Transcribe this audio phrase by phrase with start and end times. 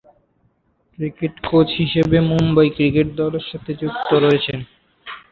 [0.93, 4.59] Cricket coach হিসেবে Mumbai cricket দলের সাথে যুক্ত রয়েছেন।